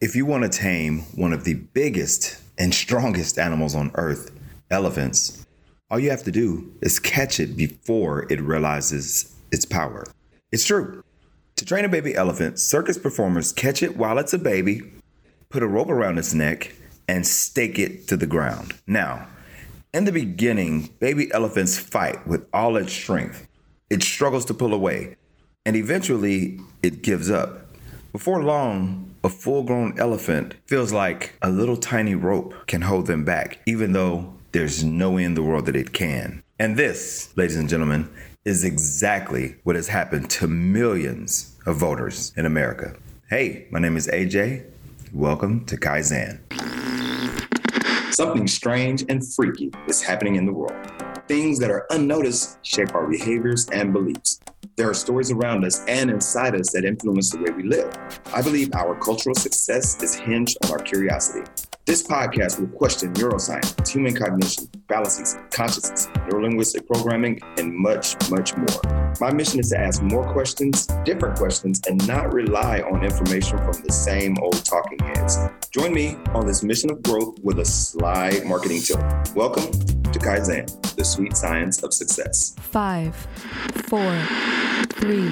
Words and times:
If 0.00 0.16
you 0.16 0.24
want 0.24 0.50
to 0.50 0.58
tame 0.58 1.00
one 1.14 1.34
of 1.34 1.44
the 1.44 1.52
biggest 1.52 2.40
and 2.56 2.74
strongest 2.74 3.38
animals 3.38 3.74
on 3.74 3.90
earth, 3.96 4.30
elephants, 4.70 5.44
all 5.90 5.98
you 5.98 6.08
have 6.08 6.22
to 6.22 6.30
do 6.30 6.72
is 6.80 6.98
catch 6.98 7.38
it 7.38 7.54
before 7.54 8.24
it 8.32 8.40
realizes 8.40 9.36
its 9.52 9.66
power. 9.66 10.06
It's 10.52 10.64
true. 10.64 11.04
To 11.56 11.66
train 11.66 11.84
a 11.84 11.88
baby 11.90 12.14
elephant, 12.14 12.58
circus 12.58 12.96
performers 12.96 13.52
catch 13.52 13.82
it 13.82 13.98
while 13.98 14.16
it's 14.16 14.32
a 14.32 14.38
baby, 14.38 14.90
put 15.50 15.62
a 15.62 15.66
rope 15.66 15.90
around 15.90 16.16
its 16.16 16.32
neck, 16.32 16.74
and 17.06 17.26
stake 17.26 17.78
it 17.78 18.08
to 18.08 18.16
the 18.16 18.26
ground. 18.26 18.72
Now, 18.86 19.26
in 19.92 20.06
the 20.06 20.12
beginning, 20.12 20.94
baby 20.98 21.30
elephants 21.34 21.78
fight 21.78 22.26
with 22.26 22.46
all 22.54 22.78
its 22.78 22.94
strength. 22.94 23.46
It 23.90 24.02
struggles 24.02 24.46
to 24.46 24.54
pull 24.54 24.72
away, 24.72 25.16
and 25.66 25.76
eventually 25.76 26.58
it 26.82 27.02
gives 27.02 27.30
up. 27.30 27.66
Before 28.12 28.42
long, 28.42 29.09
a 29.22 29.28
full 29.28 29.62
grown 29.62 29.98
elephant 29.98 30.54
feels 30.66 30.92
like 30.92 31.34
a 31.42 31.50
little 31.50 31.76
tiny 31.76 32.14
rope 32.14 32.54
can 32.66 32.80
hold 32.82 33.06
them 33.06 33.24
back, 33.24 33.60
even 33.66 33.92
though 33.92 34.32
there's 34.52 34.82
no 34.82 35.10
way 35.10 35.24
in 35.24 35.34
the 35.34 35.42
world 35.42 35.66
that 35.66 35.76
it 35.76 35.92
can. 35.92 36.42
And 36.58 36.76
this, 36.76 37.30
ladies 37.36 37.56
and 37.56 37.68
gentlemen, 37.68 38.08
is 38.44 38.64
exactly 38.64 39.56
what 39.64 39.76
has 39.76 39.88
happened 39.88 40.30
to 40.30 40.48
millions 40.48 41.54
of 41.66 41.76
voters 41.76 42.32
in 42.36 42.46
America. 42.46 42.96
Hey, 43.28 43.66
my 43.70 43.78
name 43.78 43.96
is 43.96 44.08
AJ. 44.08 44.64
Welcome 45.12 45.66
to 45.66 45.76
Kaizen. 45.76 46.40
Something 48.14 48.48
strange 48.48 49.04
and 49.08 49.26
freaky 49.34 49.70
is 49.86 50.02
happening 50.02 50.36
in 50.36 50.46
the 50.46 50.52
world. 50.52 50.74
Things 51.28 51.58
that 51.58 51.70
are 51.70 51.86
unnoticed 51.90 52.58
shape 52.62 52.94
our 52.94 53.06
behaviors 53.06 53.68
and 53.68 53.92
beliefs. 53.92 54.40
There 54.80 54.88
are 54.88 54.94
stories 54.94 55.30
around 55.30 55.66
us 55.66 55.84
and 55.88 56.10
inside 56.10 56.58
us 56.58 56.72
that 56.72 56.86
influence 56.86 57.28
the 57.28 57.36
way 57.36 57.50
we 57.50 57.64
live. 57.64 57.94
I 58.32 58.40
believe 58.40 58.70
our 58.72 58.94
cultural 58.94 59.34
success 59.34 60.02
is 60.02 60.14
hinged 60.14 60.56
on 60.64 60.70
our 60.70 60.78
curiosity. 60.78 61.42
This 61.90 62.04
podcast 62.04 62.60
will 62.60 62.68
question 62.68 63.12
neuroscience, 63.14 63.88
human 63.88 64.14
cognition, 64.14 64.68
fallacies, 64.86 65.36
consciousness, 65.50 66.06
neurolinguistic 66.28 66.86
programming, 66.86 67.40
and 67.58 67.74
much, 67.74 68.14
much 68.30 68.56
more. 68.56 69.12
My 69.20 69.32
mission 69.32 69.58
is 69.58 69.70
to 69.70 69.80
ask 69.80 70.00
more 70.00 70.24
questions, 70.32 70.86
different 71.04 71.36
questions, 71.36 71.80
and 71.88 72.06
not 72.06 72.32
rely 72.32 72.78
on 72.82 73.02
information 73.02 73.58
from 73.58 73.82
the 73.84 73.92
same 73.92 74.36
old 74.40 74.64
talking 74.64 75.00
heads. 75.00 75.36
Join 75.72 75.92
me 75.92 76.16
on 76.32 76.46
this 76.46 76.62
mission 76.62 76.92
of 76.92 77.02
growth 77.02 77.40
with 77.42 77.58
a 77.58 77.64
sly 77.64 78.40
marketing 78.46 78.82
tilt. 78.82 79.00
Welcome 79.34 79.72
to 79.72 80.18
Kaizen, 80.20 80.94
the 80.94 81.04
sweet 81.04 81.36
science 81.36 81.82
of 81.82 81.92
success. 81.92 82.54
Five, 82.60 83.16
four, 83.88 84.16
three, 84.90 85.28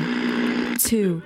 two, 0.78 1.22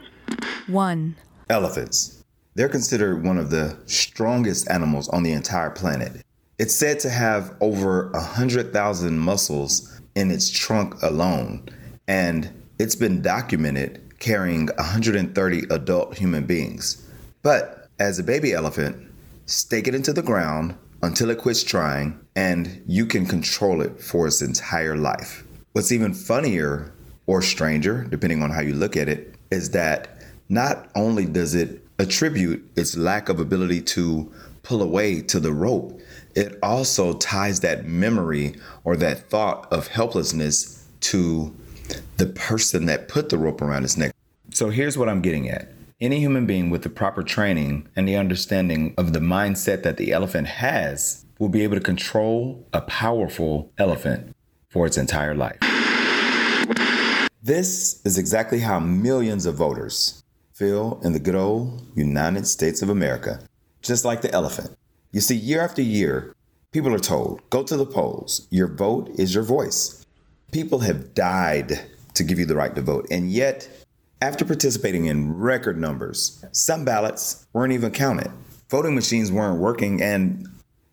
one. 0.67 1.17
Elephants. 1.48 2.21
They're 2.55 2.69
considered 2.69 3.25
one 3.25 3.39
of 3.39 3.50
the 3.50 3.78
strongest 3.86 4.70
animals 4.70 5.08
on 5.08 5.22
the 5.22 5.33
entire 5.33 5.70
planet. 5.70 6.22
It's 6.58 6.75
said 6.75 7.00
to 7.00 7.11
have 7.11 7.56
over 7.61 8.11
100,000 8.11 9.19
muscles 9.19 10.00
in 10.14 10.31
its 10.31 10.50
trunk 10.50 11.03
alone, 11.03 11.69
and 12.06 12.50
it's 12.78 12.95
been 12.95 13.23
documented 13.23 14.00
carrying 14.19 14.67
130 14.77 15.62
adult 15.70 16.19
human 16.19 16.45
beings. 16.45 17.03
But 17.42 17.89
as 17.98 18.19
a 18.19 18.23
baby 18.23 18.53
elephant, 18.53 19.11
stake 19.47 19.89
it 19.89 19.95
into 19.95 20.12
the 20.12 20.23
ground 20.23 20.77
until 21.03 21.30
it 21.30 21.39
quits 21.39 21.64
trying, 21.64 22.20
and 22.36 22.83
you 22.86 23.06
can 23.06 23.25
control 23.27 23.80
it 23.80 24.00
for 24.00 24.27
its 24.27 24.42
entire 24.42 24.97
life. 24.97 25.45
What's 25.73 25.91
even 25.91 26.12
funnier 26.12 26.92
or 27.27 27.41
stranger, 27.41 28.05
depending 28.05 28.42
on 28.42 28.50
how 28.50 28.61
you 28.61 28.75
look 28.75 28.97
at 28.97 29.08
it, 29.08 29.34
is 29.50 29.70
that 29.70 30.23
not 30.48 30.91
only 30.95 31.25
does 31.25 31.55
it 31.55 31.81
attribute 32.03 32.70
its 32.77 32.97
lack 32.97 33.28
of 33.28 33.41
ability 33.41 33.81
to 33.81 34.31
pull 34.62 34.83
away 34.83 35.22
to 35.22 35.41
the 35.41 35.53
rope, 35.53 36.00
it 36.34 36.58
also 36.62 37.14
ties 37.14 37.61
that 37.61 37.86
memory 37.86 38.55
or 38.84 38.97
that 38.97 39.30
thought 39.30 39.73
of 39.73 39.86
helplessness 39.89 40.86
to 41.01 41.55
the 42.17 42.27
person 42.27 42.86
that 42.86 43.08
put 43.08 43.29
the 43.29 43.39
rope 43.39 43.62
around 43.62 43.85
its 43.85 43.96
neck. 43.96 44.12
So 44.51 44.70
here's 44.70 44.98
what 44.98 45.08
I'm 45.08 45.23
getting 45.23 45.48
at. 45.48 45.73
Any 46.01 46.18
human 46.18 46.46
being 46.46 46.70
with 46.70 46.83
the 46.83 46.89
proper 46.89 47.23
training 47.23 47.89
and 47.95 48.08
the 48.08 48.17
understanding 48.17 48.95
of 48.98 49.12
the 49.12 49.20
mindset 49.20 49.83
that 49.85 49.96
the 49.96 50.12
elephant 50.12 50.48
has 50.48 51.24
will 51.39 51.48
be 51.48 51.62
able 51.62 51.77
to 51.77 51.80
control 51.80 52.67
a 52.73 52.80
powerful 52.83 53.73
elephant 53.79 54.35
for 54.68 54.86
its 54.86 54.98
entire 54.98 55.35
life. 55.35 55.58
This 57.42 58.01
is 58.05 58.18
exactly 58.18 58.61
how 58.61 58.80
millions 58.80 59.46
of 59.46 59.57
voters 59.57 60.23
feel 60.55 61.01
in 61.02 61.13
the 61.13 61.18
good 61.18 61.35
old 61.35 61.86
United 61.95 62.46
States 62.46 62.83
of 62.83 62.89
America, 62.89 63.40
just 63.80 64.05
like 64.05 64.23
the 64.23 64.33
elephant. 64.33 64.77
You 65.11 65.20
see, 65.20 65.35
year 65.35 65.61
after 65.61 65.83
year, 65.83 66.35
people 66.73 66.95
are 66.95 66.98
told, 66.98 67.48
go 67.51 67.63
to 67.63 67.77
the 67.77 67.86
polls. 67.86 68.46
Your 68.51 68.68
vote 68.68 69.11
is 69.18 69.35
your 69.35 69.45
voice. 69.45 70.05
People 70.52 70.80
have 70.80 71.14
died 71.14 71.80
to 72.14 72.24
give 72.24 72.39
you 72.39 72.46
the 72.46 72.57
right 72.57 72.74
to 72.74 72.83
vote. 72.83 73.07
And 73.11 73.30
yet, 73.30 73.68
after 74.20 74.45
participating 74.45 75.07
in 75.07 75.36
record 75.36 75.79
numbers, 75.79 76.45
some 76.52 76.85
ballots 76.85 77.46
weren't 77.52 77.73
even 77.73 77.91
counted. 77.91 78.30
Voting 78.68 78.95
machines 78.95 79.33
weren't 79.33 79.61
working, 79.61 80.01
and 80.01 80.48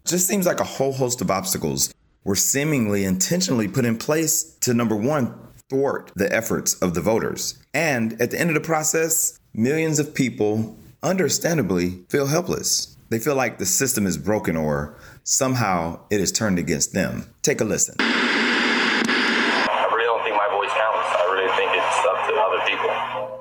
just 0.05 0.27
seems 0.27 0.45
like 0.45 0.59
a 0.59 0.65
whole 0.65 0.93
host 0.93 1.21
of 1.21 1.29
obstacles 1.29 1.93
were 2.23 2.35
seemingly 2.35 3.05
intentionally 3.05 3.67
put 3.67 3.85
in 3.85 3.97
place 3.97 4.43
to 4.61 4.73
number 4.73 4.95
one, 4.95 5.33
thwart 5.69 6.11
the 6.15 6.33
efforts 6.35 6.73
of 6.81 6.93
the 6.95 7.01
voters. 7.01 7.57
And 7.73 8.19
at 8.21 8.31
the 8.31 8.39
end 8.39 8.49
of 8.49 8.55
the 8.55 8.61
process, 8.61 9.39
millions 9.53 9.99
of 9.99 10.13
people, 10.13 10.75
understandably, 11.03 12.01
feel 12.09 12.27
helpless. 12.27 12.97
They 13.09 13.19
feel 13.19 13.35
like 13.35 13.57
the 13.57 13.65
system 13.65 14.05
is 14.05 14.17
broken 14.17 14.55
or 14.55 14.97
somehow 15.23 15.99
it 16.09 16.19
is 16.19 16.31
turned 16.31 16.59
against 16.59 16.93
them. 16.93 17.25
Take 17.41 17.61
a 17.61 17.63
listen. 17.63 17.95
I 17.99 19.89
really 19.91 20.05
don't 20.05 20.23
think 20.23 20.35
my 20.35 20.49
voice 20.51 20.69
counts. 20.69 21.09
I 21.17 21.25
really 21.33 21.49
think 21.57 21.71
it's 21.73 22.05
up 22.05 22.27
to 22.27 22.33
other 22.35 22.61
people. 22.69 22.89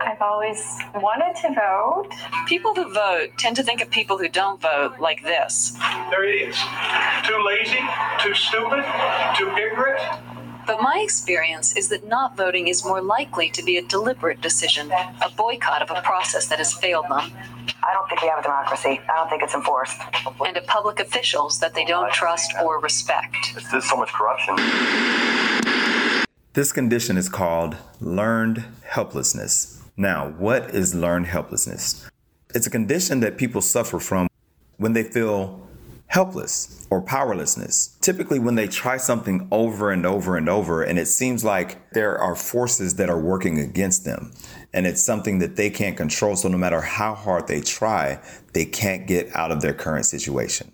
I've 0.01 0.23
always 0.23 0.63
wanted 0.95 1.37
to 1.43 1.55
vote. 1.55 2.09
People 2.47 2.75
who 2.75 2.93
vote 2.93 3.29
tend 3.39 3.57
to 3.57 3.63
think 3.63 3.83
of 3.83 3.91
people 3.91 4.17
who 4.17 4.29
don't 4.29 4.61
vote 4.61 4.99
like 4.99 5.23
this. 5.23 5.77
They're 6.11 6.25
idiots. 6.25 6.59
Too 7.27 7.43
lazy, 7.45 7.81
too 8.23 8.35
stupid, 8.35 8.85
too 9.37 9.51
ignorant. 9.57 10.01
But 10.69 10.83
my 10.83 11.01
experience 11.03 11.75
is 11.79 11.89
that 11.89 12.07
not 12.07 12.37
voting 12.37 12.69
is 12.69 12.85
more 12.85 13.01
likely 13.01 13.49
to 13.53 13.63
be 13.63 13.79
a 13.79 13.83
deliberate 13.83 14.43
decision, 14.43 14.91
a 14.93 15.31
boycott 15.35 15.81
of 15.81 15.91
a 15.91 16.03
process 16.03 16.47
that 16.49 16.59
has 16.59 16.75
failed 16.75 17.07
them. 17.07 17.33
I 17.83 17.95
don't 17.95 18.07
think 18.07 18.21
we 18.21 18.29
have 18.29 18.41
a 18.41 18.43
democracy. 18.43 19.01
I 19.09 19.17
don't 19.17 19.31
think 19.31 19.43
it's 19.43 19.55
enforced. 19.55 19.99
And 20.45 20.59
of 20.59 20.67
public 20.67 21.01
officials 21.01 21.59
that 21.61 21.75
they 21.75 21.87
don't 21.87 22.13
trust 22.13 22.53
or 22.63 22.81
respect. 22.81 23.35
There's 23.71 23.89
so 23.89 23.97
much 23.97 24.13
corruption. 24.13 24.57
This 26.53 26.71
condition 26.71 27.17
is 27.17 27.31
called 27.31 27.79
learned 27.99 28.63
helplessness. 28.85 29.83
Now, 29.97 30.35
what 30.37 30.75
is 30.75 30.95
learned 30.95 31.29
helplessness? 31.29 32.11
It's 32.55 32.67
a 32.67 32.71
condition 32.71 33.21
that 33.21 33.39
people 33.39 33.63
suffer 33.63 33.99
from 33.99 34.29
when 34.77 34.93
they 34.93 35.05
feel 35.05 35.67
helpless 36.09 36.87
or 36.91 37.01
powerlessness. 37.01 37.97
Typically, 38.01 38.39
when 38.39 38.55
they 38.55 38.67
try 38.67 38.97
something 38.97 39.47
over 39.53 39.93
and 39.93 40.05
over 40.05 40.37
and 40.37 40.49
over, 40.49 40.83
and 40.83 40.99
it 40.99 41.07
seems 41.07 41.45
like 41.45 41.93
there 41.93 42.19
are 42.19 42.35
forces 42.35 42.97
that 42.97 43.09
are 43.09 43.21
working 43.21 43.59
against 43.59 44.05
them, 44.05 44.33
and 44.73 44.87
it's 44.87 45.03
something 45.03 45.39
that 45.39 45.57
they 45.57 45.71
can't 45.71 45.97
control. 45.97 46.35
So, 46.35 46.49
no 46.49 46.59
matter 46.59 46.81
how 46.81 47.15
hard 47.15 47.47
they 47.47 47.61
try, 47.61 48.21
they 48.53 48.65
can't 48.65 49.07
get 49.07 49.35
out 49.37 49.53
of 49.53 49.61
their 49.61 49.75
current 49.75 50.07
situation. 50.07 50.71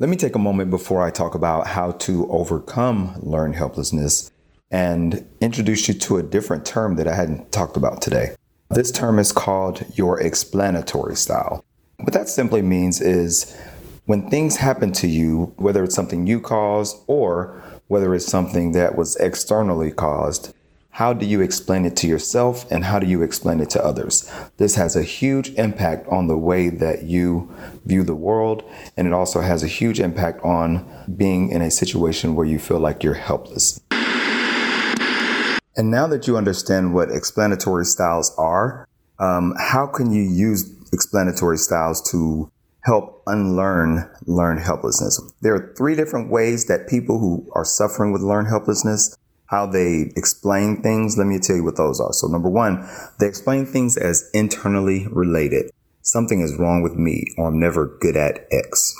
Let 0.00 0.10
me 0.10 0.16
take 0.16 0.34
a 0.34 0.40
moment 0.40 0.70
before 0.70 1.02
I 1.02 1.10
talk 1.10 1.34
about 1.34 1.68
how 1.68 1.92
to 1.92 2.28
overcome 2.28 3.16
learned 3.20 3.54
helplessness 3.54 4.30
and 4.70 5.24
introduce 5.40 5.86
you 5.86 5.94
to 5.94 6.16
a 6.16 6.22
different 6.22 6.66
term 6.66 6.96
that 6.96 7.06
I 7.06 7.14
hadn't 7.14 7.52
talked 7.52 7.76
about 7.76 8.02
today. 8.02 8.34
This 8.70 8.90
term 8.90 9.20
is 9.20 9.30
called 9.30 9.84
your 9.94 10.20
explanatory 10.20 11.14
style. 11.14 11.64
What 11.98 12.12
that 12.12 12.28
simply 12.28 12.60
means 12.60 13.00
is 13.00 13.56
when 14.06 14.28
things 14.28 14.56
happen 14.56 14.92
to 14.92 15.06
you, 15.06 15.54
whether 15.56 15.82
it's 15.82 15.94
something 15.94 16.26
you 16.26 16.40
caused 16.40 16.96
or 17.06 17.62
whether 17.88 18.14
it's 18.14 18.26
something 18.26 18.72
that 18.72 18.96
was 18.96 19.16
externally 19.16 19.90
caused, 19.90 20.54
how 20.90 21.12
do 21.12 21.26
you 21.26 21.40
explain 21.40 21.84
it 21.84 21.96
to 21.96 22.06
yourself 22.06 22.70
and 22.70 22.84
how 22.84 22.98
do 22.98 23.06
you 23.06 23.22
explain 23.22 23.60
it 23.60 23.70
to 23.70 23.84
others? 23.84 24.30
This 24.58 24.76
has 24.76 24.94
a 24.94 25.02
huge 25.02 25.50
impact 25.54 26.06
on 26.08 26.28
the 26.28 26.36
way 26.36 26.68
that 26.68 27.04
you 27.04 27.52
view 27.84 28.04
the 28.04 28.14
world, 28.14 28.62
and 28.96 29.06
it 29.06 29.12
also 29.12 29.40
has 29.40 29.62
a 29.62 29.66
huge 29.66 29.98
impact 29.98 30.44
on 30.44 30.86
being 31.16 31.50
in 31.50 31.62
a 31.62 31.70
situation 31.70 32.34
where 32.36 32.46
you 32.46 32.58
feel 32.58 32.78
like 32.78 33.02
you're 33.02 33.14
helpless. 33.14 33.80
And 35.76 35.90
now 35.90 36.06
that 36.06 36.28
you 36.28 36.36
understand 36.36 36.94
what 36.94 37.10
explanatory 37.10 37.86
styles 37.86 38.32
are, 38.38 38.86
um, 39.18 39.54
how 39.58 39.86
can 39.86 40.12
you 40.12 40.22
use 40.22 40.70
explanatory 40.92 41.58
styles 41.58 42.00
to 42.12 42.48
help 42.84 43.22
unlearn 43.26 44.10
learned 44.26 44.60
helplessness. 44.60 45.20
There 45.40 45.54
are 45.54 45.74
three 45.76 45.94
different 45.94 46.30
ways 46.30 46.66
that 46.66 46.88
people 46.88 47.18
who 47.18 47.50
are 47.52 47.64
suffering 47.64 48.12
with 48.12 48.22
learned 48.22 48.48
helplessness, 48.48 49.16
how 49.46 49.66
they 49.66 50.12
explain 50.16 50.82
things. 50.82 51.16
Let 51.16 51.26
me 51.26 51.38
tell 51.38 51.56
you 51.56 51.64
what 51.64 51.76
those 51.76 52.00
are. 52.00 52.12
So 52.12 52.26
number 52.26 52.50
one, 52.50 52.86
they 53.20 53.26
explain 53.26 53.64
things 53.66 53.96
as 53.96 54.28
internally 54.34 55.06
related. 55.10 55.70
something 56.04 56.40
is 56.42 56.56
wrong 56.56 56.82
with 56.82 56.94
me 56.94 57.24
or 57.36 57.48
I'm 57.48 57.58
never 57.58 57.96
good 58.00 58.16
at 58.16 58.46
X. 58.52 58.94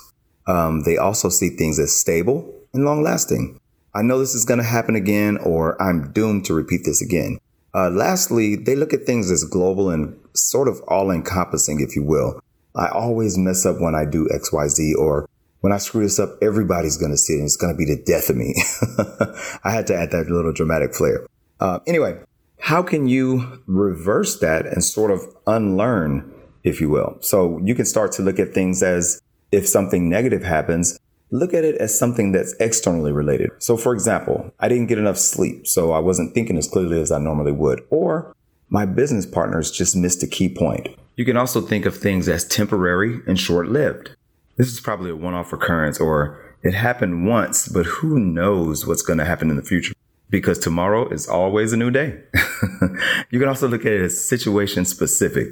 Um, 0.47 0.83
they 0.85 0.97
also 0.97 1.29
see 1.29 1.51
things 1.51 1.79
as 1.79 1.97
stable 1.97 2.53
and 2.73 2.85
long 2.85 3.03
lasting. 3.03 3.61
I 3.95 4.03
know 4.03 4.19
this 4.19 4.35
is 4.35 4.45
going 4.45 4.59
to 4.59 4.65
happen 4.65 4.97
again 4.97 5.37
or 5.39 5.81
I'm 5.81 6.13
doomed 6.13 6.47
to 6.47 6.55
repeat 6.55 6.83
this 6.85 7.01
again. 7.01 7.39
Uh, 7.75 7.91
lastly, 7.91 8.57
they 8.57 8.75
look 8.75 8.93
at 8.93 9.05
things 9.05 9.31
as 9.31 9.45
global 9.45 9.91
and 9.91 10.19
sort 10.35 10.69
of 10.69 10.81
all 10.89 11.11
encompassing, 11.11 11.81
if 11.81 11.95
you 11.95 12.03
will. 12.03 12.41
I 12.75 12.88
always 12.88 13.38
mess 13.38 13.65
up 13.65 13.81
when 13.81 13.94
I 13.94 14.05
do 14.05 14.29
XYZ 14.29 14.97
or 14.97 15.29
when 15.61 15.73
I 15.73 15.79
screw 15.79 16.03
this 16.03 16.19
up, 16.19 16.37
everybody's 16.43 16.97
going 16.97 17.12
to 17.12 17.17
see 17.17 17.35
it 17.35 17.38
and 17.38 17.47
it's 17.47 17.56
going 17.56 17.73
to 17.73 17.79
be 17.79 17.87
the 17.87 18.03
death 18.05 18.29
of 18.29 18.37
me. 18.37 18.55
I 19.65 19.71
had 19.71 19.87
to 19.87 19.97
add 19.97 20.11
that 20.11 20.29
little 20.29 20.53
dramatic 20.53 20.94
flair. 20.94 21.26
Uh, 21.61 21.79
anyway, 21.87 22.21
how 22.61 22.82
can 22.82 23.09
you 23.09 23.62
reverse 23.67 24.38
that 24.41 24.67
and 24.67 24.85
sort 24.85 25.11
of 25.11 25.23
unlearn, 25.47 26.32
if 26.65 26.81
you 26.81 26.91
will? 26.91 27.17
So 27.21 27.61
you 27.65 27.75
can 27.75 27.87
start 27.87 28.12
to 28.12 28.23
look 28.23 28.38
at 28.38 28.53
things 28.53 28.82
as 28.82 29.20
if 29.53 29.69
something 29.69 30.09
negative 30.09 30.43
happens, 30.43 30.99
look 31.31 31.55
at 31.55 31.65
it 31.65 31.77
as 31.77 31.99
something 31.99 32.32
that's 32.32 32.55
externally 32.61 33.12
related. 33.12 33.50
So, 33.59 33.77
for 33.77 33.93
example, 33.93 34.53
I 34.61 34.69
didn't 34.69 34.87
get 34.87 34.99
enough 34.99 35.19
sleep, 35.19 35.67
so 35.67 35.93
I 35.93 35.99
wasn't 35.99 36.35
thinking 36.35 36.56
as 36.56 36.69
clearly 36.69 37.00
as 37.00 37.12
I 37.12 37.19
normally 37.19 37.53
would. 37.53 37.82
Or 37.91 38.35
my 38.69 38.87
business 38.87 39.27
partners 39.27 39.71
just 39.71 39.97
missed 39.97 40.23
a 40.23 40.27
key 40.27 40.49
point. 40.49 40.89
You 41.17 41.25
can 41.25 41.37
also 41.37 41.61
think 41.61 41.87
of 41.87 41.97
things 41.97 42.29
as 42.29 42.45
temporary 42.45 43.21
and 43.27 43.39
short 43.39 43.69
lived. 43.69 44.11
This 44.57 44.73
is 44.73 44.81
probably 44.81 45.11
a 45.11 45.17
one 45.17 45.35
off 45.35 45.53
occurrence 45.53 46.01
or 46.01 46.41
it 46.63 46.75
happened 46.75 47.27
once, 47.27 47.69
but 47.69 47.87
who 47.87 48.19
knows 48.19 48.87
what's 48.87 49.03
going 49.03 49.19
to 49.19 49.25
happen 49.25 49.51
in 49.51 49.57
the 49.57 49.63
future 49.63 49.95
because 50.31 50.59
tomorrow 50.59 51.09
is 51.09 51.29
always 51.29 51.73
a 51.73 51.77
new 51.77 51.91
day. 51.91 52.21
you 53.31 53.39
can 53.39 53.49
also 53.49 53.69
look 53.69 53.83
at 53.83 53.93
it 53.93 54.01
as 54.01 54.27
situation 54.27 54.85
specific. 54.85 55.49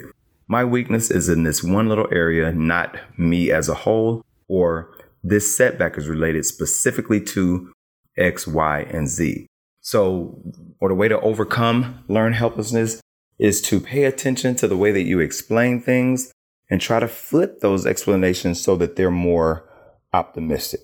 My 0.47 0.65
weakness 0.65 1.11
is 1.11 1.29
in 1.29 1.43
this 1.43 1.63
one 1.63 1.87
little 1.87 2.07
area, 2.11 2.51
not 2.51 2.97
me 3.17 3.51
as 3.51 3.69
a 3.69 3.73
whole, 3.73 4.25
or 4.47 4.93
this 5.23 5.55
setback 5.55 5.97
is 5.97 6.07
related 6.07 6.45
specifically 6.45 7.21
to 7.21 7.71
X, 8.17 8.45
Y, 8.45 8.81
and 8.91 9.07
Z. 9.07 9.47
So, 9.81 10.41
or 10.79 10.89
the 10.89 10.95
way 10.95 11.07
to 11.07 11.19
overcome 11.21 12.03
learn 12.07 12.33
helplessness 12.33 13.01
is 13.39 13.61
to 13.61 13.79
pay 13.79 14.03
attention 14.03 14.55
to 14.55 14.67
the 14.67 14.77
way 14.77 14.91
that 14.91 15.03
you 15.03 15.19
explain 15.19 15.81
things 15.81 16.31
and 16.69 16.79
try 16.79 16.99
to 16.99 17.07
flip 17.07 17.59
those 17.59 17.85
explanations 17.85 18.61
so 18.61 18.75
that 18.75 18.95
they're 18.95 19.11
more 19.11 19.69
optimistic. 20.13 20.81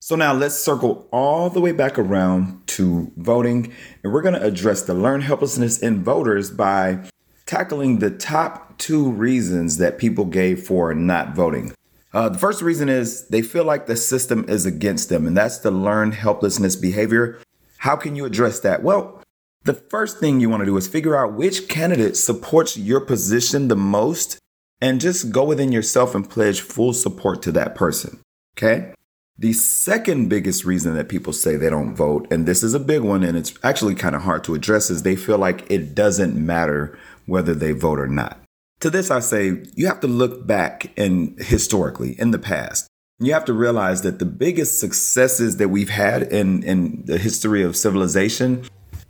So 0.00 0.16
now 0.16 0.34
let's 0.34 0.56
circle 0.56 1.08
all 1.12 1.48
the 1.48 1.60
way 1.60 1.72
back 1.72 1.98
around 1.98 2.66
to 2.68 3.10
voting, 3.16 3.72
and 4.02 4.12
we're 4.12 4.20
going 4.20 4.34
to 4.34 4.44
address 4.44 4.82
the 4.82 4.92
learned 4.92 5.22
helplessness 5.22 5.78
in 5.78 6.04
voters 6.04 6.50
by 6.50 7.08
tackling 7.46 8.00
the 8.00 8.10
top 8.10 8.76
two 8.76 9.10
reasons 9.10 9.78
that 9.78 9.96
people 9.96 10.26
gave 10.26 10.62
for 10.62 10.92
not 10.92 11.34
voting. 11.34 11.72
Uh, 12.12 12.28
the 12.28 12.38
first 12.38 12.60
reason 12.60 12.88
is 12.88 13.26
they 13.28 13.42
feel 13.42 13.64
like 13.64 13.86
the 13.86 13.96
system 13.96 14.44
is 14.46 14.66
against 14.66 15.08
them, 15.08 15.26
and 15.26 15.36
that's 15.36 15.58
the 15.58 15.70
learned 15.70 16.14
helplessness 16.14 16.76
behavior. 16.76 17.40
How 17.78 17.96
can 17.96 18.14
you 18.14 18.26
address 18.26 18.60
that? 18.60 18.82
Well, 18.82 19.22
the 19.64 19.74
first 19.74 20.18
thing 20.18 20.40
you 20.40 20.50
want 20.50 20.60
to 20.60 20.66
do 20.66 20.76
is 20.76 20.86
figure 20.86 21.16
out 21.16 21.32
which 21.32 21.68
candidate 21.68 22.16
supports 22.16 22.76
your 22.76 23.00
position 23.00 23.68
the 23.68 23.76
most 23.76 24.38
and 24.80 25.00
just 25.00 25.32
go 25.32 25.44
within 25.44 25.72
yourself 25.72 26.14
and 26.14 26.28
pledge 26.28 26.60
full 26.60 26.92
support 26.92 27.40
to 27.42 27.52
that 27.52 27.74
person. 27.74 28.20
Okay? 28.56 28.92
The 29.38 29.54
second 29.54 30.28
biggest 30.28 30.64
reason 30.64 30.94
that 30.94 31.08
people 31.08 31.32
say 31.32 31.56
they 31.56 31.70
don't 31.70 31.96
vote, 31.96 32.28
and 32.30 32.46
this 32.46 32.62
is 32.62 32.74
a 32.74 32.78
big 32.78 33.00
one 33.00 33.24
and 33.24 33.36
it's 33.36 33.54
actually 33.64 33.94
kind 33.94 34.14
of 34.14 34.22
hard 34.22 34.44
to 34.44 34.54
address, 34.54 34.90
is 34.90 35.02
they 35.02 35.16
feel 35.16 35.38
like 35.38 35.68
it 35.70 35.94
doesn't 35.94 36.36
matter 36.36 36.96
whether 37.26 37.54
they 37.54 37.72
vote 37.72 37.98
or 37.98 38.06
not. 38.06 38.38
To 38.80 38.90
this, 38.90 39.10
I 39.10 39.20
say 39.20 39.64
you 39.74 39.86
have 39.86 40.00
to 40.00 40.06
look 40.06 40.46
back 40.46 40.92
and 40.98 41.38
historically 41.40 42.12
in 42.20 42.32
the 42.32 42.38
past. 42.38 42.86
You 43.18 43.32
have 43.32 43.46
to 43.46 43.54
realize 43.54 44.02
that 44.02 44.18
the 44.18 44.26
biggest 44.26 44.78
successes 44.78 45.56
that 45.56 45.68
we've 45.68 45.88
had 45.88 46.24
in, 46.24 46.62
in 46.64 47.04
the 47.06 47.16
history 47.16 47.62
of 47.62 47.76
civilization, 47.76 48.64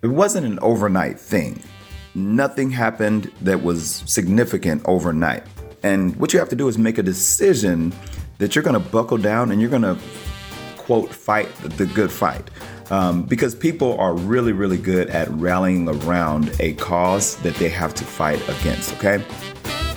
it 0.04 0.10
wasn't 0.10 0.46
an 0.46 0.58
overnight 0.60 1.18
thing. 1.18 1.62
Nothing 2.14 2.70
happened 2.70 3.32
that 3.40 3.62
was 3.62 4.04
significant 4.06 4.82
overnight. 4.84 5.42
And 5.82 6.14
what 6.16 6.34
you 6.34 6.38
have 6.38 6.50
to 6.50 6.56
do 6.56 6.68
is 6.68 6.76
make 6.76 6.98
a 6.98 7.02
decision 7.02 7.92
that 8.36 8.54
you're 8.54 8.62
going 8.62 8.80
to 8.80 8.90
buckle 8.90 9.16
down 9.16 9.50
and 9.50 9.62
you're 9.62 9.70
going 9.70 9.82
to 9.82 9.98
quote 10.76 11.10
fight 11.10 11.48
the 11.56 11.86
good 11.86 12.12
fight 12.12 12.50
um, 12.90 13.22
because 13.22 13.54
people 13.54 13.98
are 13.98 14.14
really 14.14 14.52
really 14.52 14.76
good 14.76 15.08
at 15.08 15.30
rallying 15.30 15.88
around 15.88 16.54
a 16.60 16.74
cause 16.74 17.36
that 17.36 17.54
they 17.54 17.70
have 17.70 17.94
to 17.94 18.04
fight 18.04 18.42
against 18.50 18.92
okay 18.92 19.24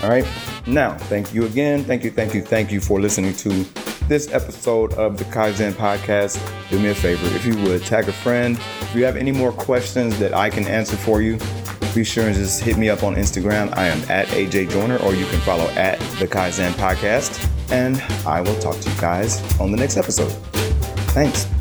all 0.01 0.09
right 0.09 0.25
now 0.65 0.97
thank 0.97 1.33
you 1.33 1.45
again 1.45 1.83
thank 1.83 2.05
you 2.05 2.11
thank 2.11 2.33
you 2.33 2.41
thank 2.41 2.71
you 2.71 2.79
for 2.79 3.01
listening 3.01 3.33
to 3.33 3.65
this 4.07 4.31
episode 4.33 4.93
of 4.93 5.17
the 5.17 5.25
kaizen 5.25 5.71
podcast 5.73 6.39
do 6.69 6.79
me 6.79 6.89
a 6.89 6.95
favor 6.95 7.25
if 7.35 7.45
you 7.45 7.55
would 7.63 7.83
tag 7.83 8.07
a 8.07 8.13
friend 8.13 8.57
if 8.81 8.95
you 8.95 9.03
have 9.03 9.15
any 9.15 9.31
more 9.31 9.51
questions 9.51 10.17
that 10.19 10.33
i 10.33 10.49
can 10.49 10.65
answer 10.67 10.95
for 10.95 11.21
you 11.21 11.37
be 11.95 12.03
sure 12.03 12.25
and 12.25 12.35
just 12.35 12.61
hit 12.61 12.77
me 12.77 12.89
up 12.89 13.03
on 13.03 13.15
instagram 13.15 13.75
i 13.75 13.87
am 13.87 13.99
at 14.09 14.27
aj 14.27 14.69
joyner 14.69 14.97
or 15.03 15.13
you 15.13 15.25
can 15.25 15.39
follow 15.41 15.67
at 15.71 15.99
the 16.19 16.27
kaizen 16.27 16.71
podcast 16.73 17.49
and 17.71 18.01
I 18.25 18.41
will 18.41 18.57
talk 18.59 18.79
to 18.79 18.89
you 18.89 18.99
guys 18.99 19.41
on 19.59 19.71
the 19.71 19.77
next 19.77 19.97
episode. 19.97 20.31
Thanks. 21.11 21.56